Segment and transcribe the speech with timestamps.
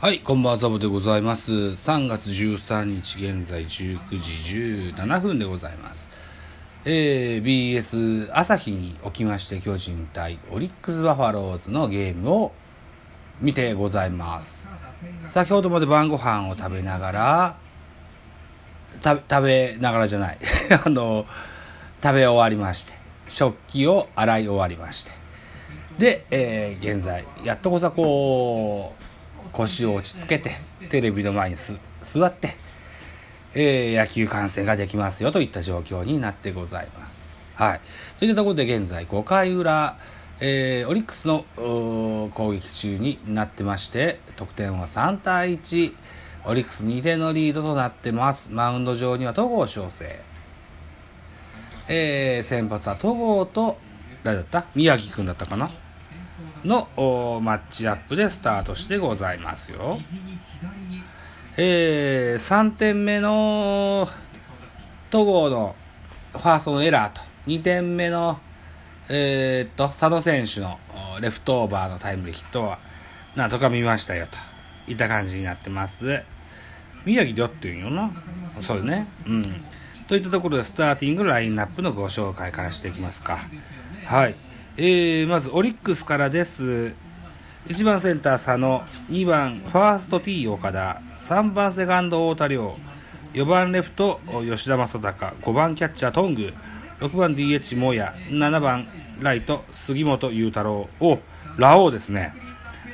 [0.00, 1.50] はい、こんばんは、ザボでございます。
[1.50, 6.08] 3月13日現在19時17分でございます。
[6.84, 12.52] えー、BS 朝日におきまして巨人対オリックスバファローズのゲームを
[13.40, 14.68] 見てございます。
[15.26, 17.58] 先ほどまで晩ご飯を食べながら、
[19.02, 20.38] 食べながらじゃない。
[20.86, 21.26] あの、
[22.00, 22.92] 食べ終わりまして、
[23.26, 25.10] 食器を洗い終わりまして、
[25.98, 28.97] で、えー現在、やっとこさこう、
[29.52, 30.52] 腰を落ち着けて、
[30.88, 32.56] テレビの前にす座って、
[33.54, 37.30] えー野球観戦ができますよといった状況になってございます。
[37.54, 37.80] はい。
[38.18, 39.96] といったところで現在5回裏、
[40.40, 45.94] えーオリックスの攻撃中になってまして、得点は3対1、
[46.44, 48.50] オリックス2点のリードとなってます。
[48.52, 50.20] マウンド上には戸郷翔征。
[51.88, 53.78] えー先発は戸郷と、
[54.22, 54.66] 誰だった？
[54.74, 55.70] 宮城くんだったかな？
[56.64, 60.00] のマッチアップでスタートしてございますよ。
[61.56, 64.06] えー、3点目の
[65.10, 65.74] 戸郷の
[66.32, 68.38] ファーストのエラーと、2点目の、
[69.08, 70.78] えーっと、佐野選手の
[71.20, 72.78] レフトオーバーのタイムリーヒットは、
[73.34, 74.38] なんとか見ましたよ、と
[74.90, 76.22] いった感じになってます。
[77.04, 78.12] 宮城でやってるんよな。
[78.60, 79.08] そうね。
[79.26, 79.42] うん。
[80.06, 83.38] といったところで、スターティングラインナップのご紹介からしていきますか。
[84.04, 84.36] はい。
[84.80, 86.94] えー、まず、オリックスからです。
[87.66, 92.76] 1番センター佐野、2番ファースト T 岡田、3番セカンド太田亮、
[93.34, 96.52] 4番レフト吉田正尚、5番キャッチャートング、
[97.00, 98.86] 6番 DH モヤ、7番
[99.20, 101.18] ライト杉本裕太郎を
[101.56, 102.32] ラオウですね。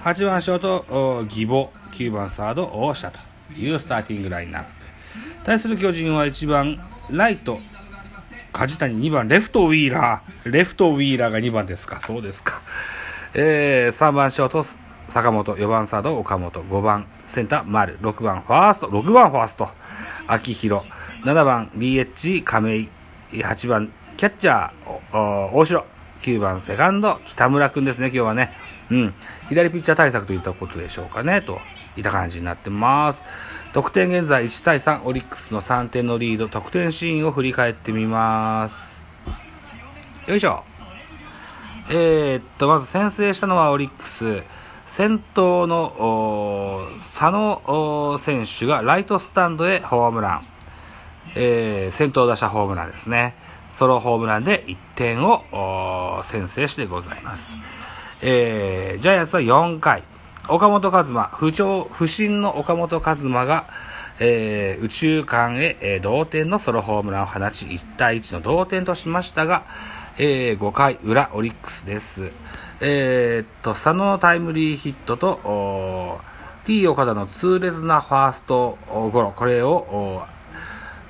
[0.00, 3.20] 8番ショートお義母、9番サード大下と
[3.56, 4.70] いうスターティングラインナップ。
[5.44, 7.60] 対する巨人は1番ライト
[8.58, 10.50] 梶谷2番レフトウィーラー。
[10.50, 12.00] レフトウィーラーが2番ですか。
[12.00, 12.60] そうですか。
[13.32, 14.64] えー、3番ショート
[15.08, 15.54] 坂本。
[15.54, 16.64] 4番サード岡本。
[16.64, 18.00] 5番センター丸。
[18.00, 18.88] 6番ファースト。
[18.88, 19.68] 6番ファースト。
[20.26, 20.84] 秋広。
[21.22, 22.88] 7番 DH 亀井。
[23.30, 25.86] 8番キャッチャー大城。
[26.22, 27.20] 9番セカンド。
[27.26, 28.50] 北村君ですね今日はね。
[28.90, 29.14] うん
[29.48, 31.60] 左ピッチャー対策といったことでしょうかねと
[31.96, 33.24] いった感じになってます
[33.72, 39.04] 得点現在1対3オリックスの3点のリード得点シーンを振り返ってみます
[40.26, 40.64] よいしょ
[41.90, 44.42] えーっと、まず先制したのはオリックス。
[44.84, 50.46] 先頭の佐野選手がライトスタンドへホームラン。
[51.34, 53.34] えー先頭打者ホームランですね。
[53.70, 57.56] ソロホームランで1点を先制してございます。
[58.20, 60.02] えージャイアンツは4回。
[60.48, 63.66] 岡本和真、不調、不振の岡本和真が、
[64.18, 69.64] えー宇宙間へ、えー同点のソロホームランを放ち、1対1の同点としましたが、
[70.16, 72.32] えー5回裏、オリックスです。
[72.80, 76.20] えーっと、佐野のタイムリーヒットと、
[76.64, 80.26] T 岡田の痛烈なファーストゴロ、これを、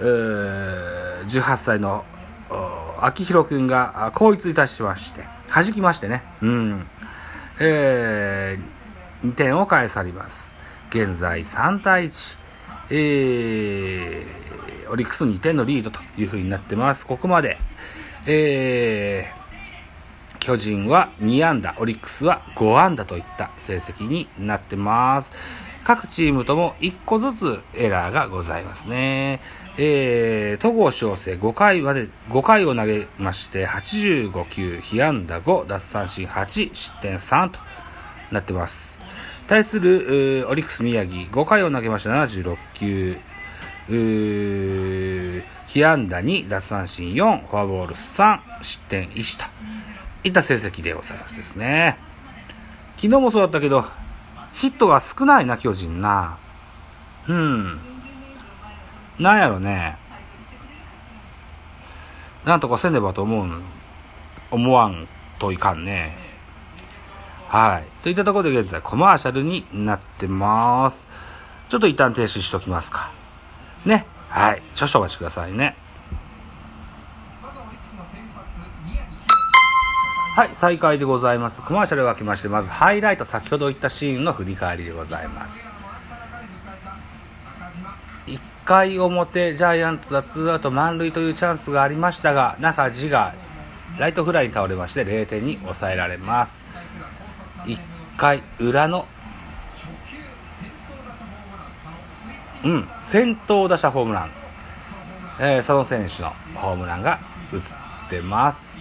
[0.00, 2.04] 18歳の
[3.00, 6.86] 秋広くんがあ後逸いたしまして、弾きましてね、うん。
[7.60, 10.54] えー、2点を返されます。
[10.90, 12.38] 現在3対1。
[12.90, 17.06] えー、オリックス2点のリードという風になってます。
[17.06, 17.56] ここまで。
[18.26, 25.32] えー、巨人は2安打、オリックスは5安打といった成績になってます。
[25.84, 29.40] 各チームとも1個ずつエラーがございますね。
[29.78, 37.58] えー、戸郷翔征5回まで、5回を投げまして、85球、被安打5、奪三振8、失点3と
[38.30, 38.98] なってます。
[39.46, 43.18] 対する、オリックス宮城、5回を投げました76球、
[43.88, 49.44] うー被安打2、奪三振4、フォアボール3、失点1と
[50.24, 51.98] いった成績でございますですね。
[52.96, 53.84] 昨日もそうだったけど、
[54.54, 56.38] ヒットが少ないな、巨人な。
[57.28, 57.95] うん。
[59.18, 59.96] なんやろね。
[62.44, 63.62] なんとかせねばと思うん、
[64.50, 66.16] 思わんといかんね。
[67.48, 68.02] はい。
[68.02, 71.08] といったところで現在コマーシャルになってます。
[71.68, 73.12] ちょっと一旦停止しときますか。
[73.84, 74.06] ね。
[74.28, 74.62] はい。
[74.74, 75.76] 少々お待ちくださいね。
[80.36, 81.62] はい、再開でございます。
[81.62, 85.66] コマーシャルが来まして、まずハイライト、先ほど言ったシーンの振り返りでございます。
[88.66, 93.32] 1回表、ジャイアンツはツーアウト満塁というチャンスがありましたが、中地が
[93.96, 96.64] ライトフライに倒れまして0点に抑えられます。
[97.64, 97.78] 1
[98.16, 99.06] 回裏の、
[102.64, 104.30] うん、先頭打者ホームラン。
[105.38, 107.20] えー、佐野選手のホームランが
[107.52, 107.60] 映っ
[108.10, 108.80] てます。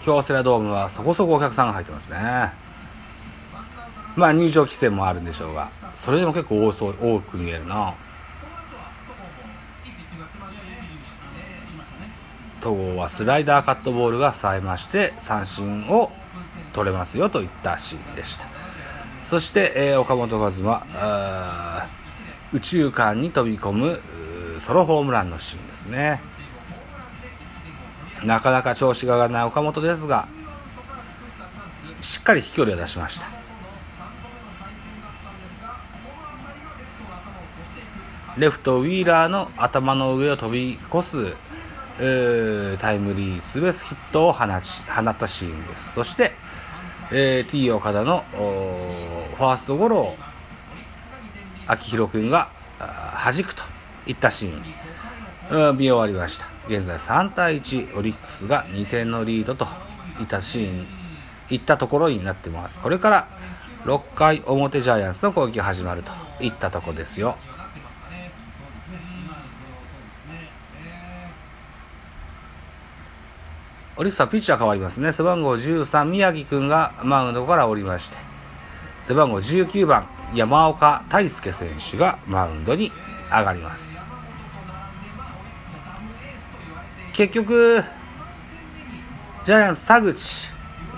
[0.00, 2.62] 京セラドームはそこそこお客さんが入ってますね。
[4.16, 7.94] まあ入場規制もあるんでしょうが、それでも結構多そう多く見えるな。
[12.60, 16.12] 戸郷はスライダーカットボールが冴えまして三振を
[16.72, 18.46] 取れますよといったシーンでした。
[19.24, 20.86] そして、えー、岡本和真、
[22.52, 24.00] 宇宙間に飛び込む
[24.60, 26.20] ソロホームランのシーンですね。
[28.24, 30.28] なかなか調子が上がらない岡本ですが、
[32.00, 33.41] しっかり飛距離を出しました。
[38.38, 41.34] レフトウィーラーの頭の上を飛び越す、
[42.00, 45.92] え、タイムリーツーベースヒットを放ち放ったシーンです。
[45.92, 46.32] そして、
[47.10, 48.24] えー、T 岡田の
[49.36, 50.16] ファーストゴロを
[51.66, 53.62] 秋広君が弾くと
[54.06, 56.46] いったシーン、うん、見終わりました。
[56.68, 59.66] 現在3対1、オリックスが2点のリードと
[60.20, 60.86] いったシーン、
[61.50, 62.80] いったところになってます。
[62.80, 63.28] これから
[63.84, 67.36] 6回表ジャイアンツの攻撃が始まるといったところですよ。
[73.96, 75.12] オリックスはピッチャー変わりますね。
[75.12, 78.16] 背番号13、宮城くんがマウンドから降りまして、
[79.02, 82.90] 背番号19番、山岡大輔選手がマウンドに
[83.30, 84.00] 上がります。
[87.12, 87.84] 結局、
[89.44, 90.48] ジャイアンツ田口、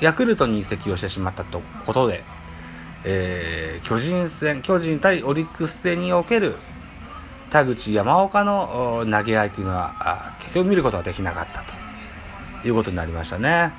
[0.00, 2.22] ヤクルトに移籍をしてしまったとことで、
[3.02, 6.56] えー、巨人戦、巨人対オリックス戦における
[7.50, 11.83] 田口、山岡の投げ合いというのは、結局見ることができなかったと。
[12.64, 13.72] いうことになりましたね。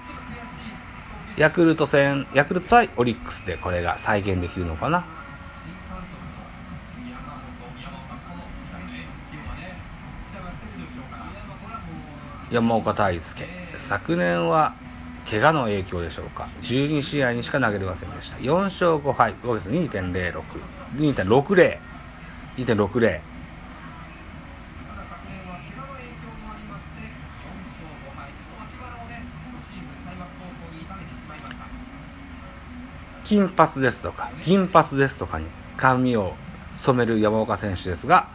[1.37, 5.05] ヤクルト戦、ヤクルト対オリックスでこれが再現できるのかな？
[12.51, 13.47] 山岡大輔。
[13.79, 14.75] 昨年は
[15.29, 18.37] 怪我の影響でしょうか？12試合にしか投げれませんでした。
[18.37, 19.69] 4勝5敗、5です。
[19.69, 20.43] 2.06。
[20.95, 21.79] 2.60。
[22.57, 23.34] 2.60。
[33.25, 36.35] 金髪ですとか、銀髪ですとかに髪を
[36.75, 38.27] 染める山岡選手ですが、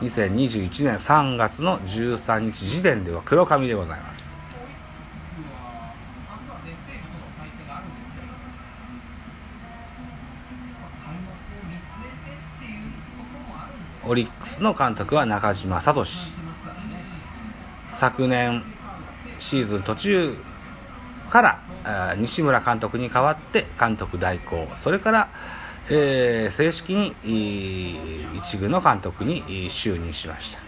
[0.00, 4.28] 2021年3月の13日時点では黒髪でございます。
[14.04, 16.06] オリックスの監督は中島聡
[17.90, 18.62] 昨年
[19.38, 20.34] シーズン途中
[21.28, 21.60] から
[22.18, 25.30] 西村監督に代わって監督代行、それから、
[25.88, 27.14] えー、正式に
[28.38, 30.60] 一軍の監督に就任しました。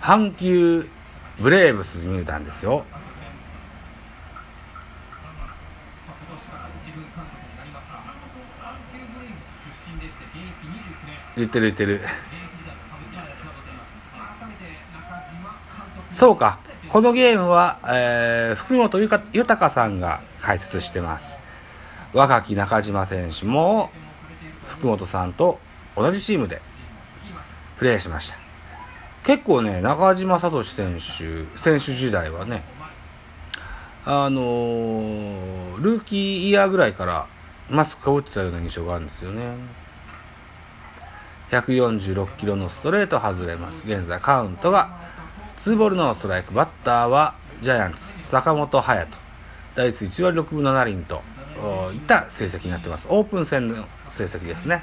[0.00, 0.88] 阪急
[1.38, 2.84] ブレーブス入団ですよ。
[11.36, 12.00] 言ってる言ってる。
[16.12, 16.58] そうか。
[16.88, 21.38] このゲームは、えー、福本豊さんが解説してます。
[22.12, 23.90] 若き中島選手も、
[24.68, 25.58] 福本さんと
[25.96, 26.62] 同じチームで
[27.78, 28.36] プレーしました。
[29.24, 32.62] 結構ね、中島聡選手、選手時代はね、
[34.06, 36.18] あのー、ルーキー
[36.48, 37.26] イヤーぐらいから
[37.70, 39.56] マスクかぶってたような印象があるんですよね。
[41.50, 43.84] 146キロのストレート外れます。
[43.86, 45.03] 現在カウントが
[45.58, 49.18] 2ボールのストライク、バッターはジャイアンツ、坂本勇人、
[49.74, 51.22] 打率1割6分7厘と
[51.92, 53.06] いった成績になっています。
[53.08, 54.82] オープン戦の成績ですね。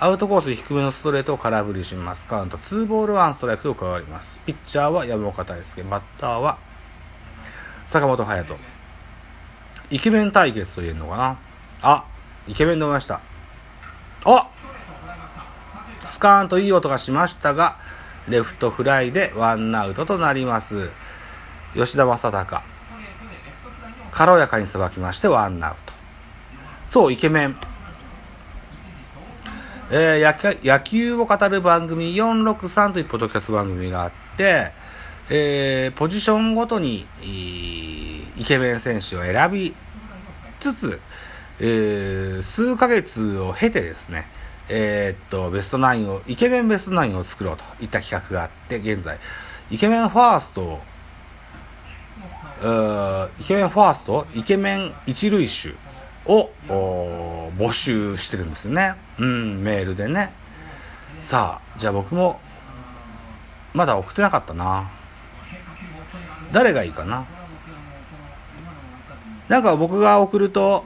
[0.00, 2.26] アウトコース低めのストレートを空振りします。
[2.26, 4.40] カウント2ボール1ストライクと変わります。
[4.46, 6.58] ピッチャーは山岡大輔、バッターは
[7.84, 8.56] 坂本勇人。
[9.90, 11.38] イケメン対決と言えるのかな
[11.82, 12.04] あ、
[12.46, 13.20] イケメンでました。
[14.24, 14.48] あ
[16.06, 17.76] スカーンといい音がしましたが、
[18.28, 20.90] レフトフライでワンアウトとなります。
[21.74, 22.62] 吉田正尚。
[24.10, 25.92] 軽やかにさばきましてワンアウト。
[26.86, 27.56] そう、イケメン。
[29.90, 34.72] えー、野球を語る番組463というポッドキャスト番組があって、
[35.30, 39.74] えー、ポジションごとに、イケメン選手を選び
[40.60, 41.00] つつ、
[41.60, 44.26] えー、数ヶ月を経てですね、
[44.68, 49.18] えー、っと、ベストナインを、イケメンベストナインを作ろうといった企画があって、現在、
[49.70, 50.80] イケメンファーストを、
[53.40, 55.74] イケメンファースト、イケメン一塁手
[56.26, 58.94] を募集してるんですよね。
[59.18, 60.32] うん、メールでね。
[61.22, 62.40] さあ、じゃあ僕も
[63.74, 64.90] まだ送ってなかったな。
[66.52, 67.26] 誰がいいかな。
[69.48, 70.84] なんか僕が送ると、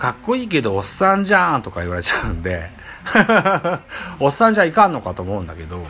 [0.00, 2.70] かっこいいけどおっさんじゃんとか言われちゃうんで
[4.18, 5.86] おっさんじゃいかんのかと思うんだけど、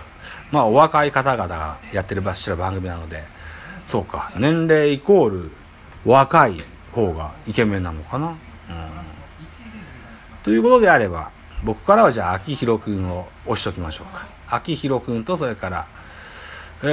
[0.51, 3.25] まあお若い方々がやってるバッシュラ番組なので、
[3.85, 5.51] そうか、年齢イコール
[6.05, 6.57] 若い
[6.93, 8.29] 方がイケメンなのかな。
[8.29, 8.37] うん。
[10.43, 11.31] ということであれば、
[11.63, 14.27] 僕からはじゃあ、秋広くんを押しときましょうか。
[14.49, 15.87] 秋広くんと、それから、
[16.83, 16.87] え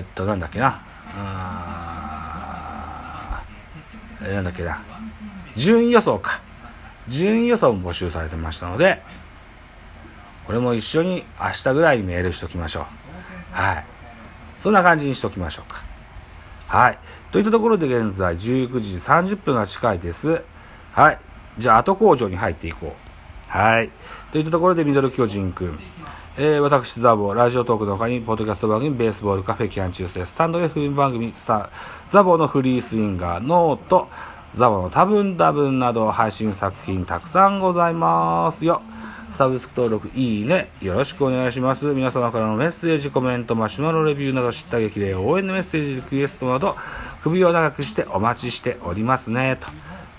[0.00, 0.80] ー、っと、なんだっけな。
[1.18, 4.80] あー、なんだっけな。
[5.56, 6.40] 順位予想か。
[7.08, 9.02] 順位予想も募集されてましたので、
[10.46, 12.84] これも一緒に明日ぐらいにメールしときましょう。
[13.52, 13.84] はい。
[14.56, 15.82] そんな感じにしときましょうか。
[16.66, 16.98] はい。
[17.30, 20.42] といったところで現在19時30分が近いです。
[20.92, 21.18] はい。
[21.58, 23.48] じゃあ、後口上に入っていこう。
[23.48, 23.90] はい。
[24.32, 25.78] といったところで、ミドル巨人くん。
[26.38, 31.68] えー、私、ザボー、ラジオトークの他に、ポッドキャスト番組、ベースボールカフェキャン中世、スタンド FM 番組、スタ
[32.06, 34.08] ザボーのフリースインガー、 note、
[34.54, 38.82] ザボの多分多分など配信作品たくさんございますよ。
[39.30, 41.86] サブスク登録、いいね、よろしくお願いします。
[41.86, 46.76] 皆様からのメッセージ、コメント、マシュマロレビューなど、叱咤激励、応援のメッセージ、リクエストなど、
[47.22, 49.68] 首を長くしてお待ちしておりますね、と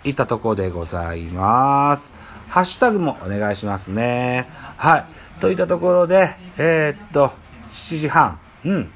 [0.09, 2.15] いったところでございます。
[2.49, 4.47] ハッシュタグもお願いしますね。
[4.77, 5.05] はい。
[5.39, 7.33] といったところで、えー、っと、
[7.69, 8.39] 7時半。
[8.65, 8.91] うん。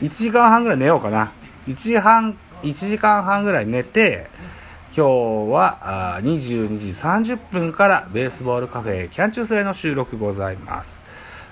[0.00, 1.32] 1時間半ぐらい寝ようかな。
[1.66, 4.28] 1時半、1時間半ぐらい寝て、
[4.96, 5.04] 今
[5.48, 11.04] 日は22時30分からベースボールカフェキャンチュー制の収録ございます。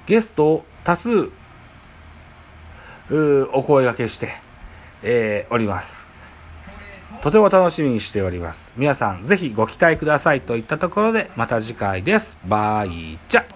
[0.07, 1.31] ゲストを多数
[3.53, 4.31] お声掛けして、
[5.03, 6.09] えー、おります。
[7.23, 8.73] とても楽しみにしております。
[8.77, 12.39] 皆さんぜひご期待くださいといったところでまた次回です。
[12.47, 13.56] バイチャ